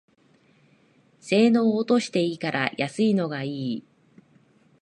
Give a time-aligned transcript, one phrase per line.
[1.19, 3.83] 性能落としていいから安いのがいい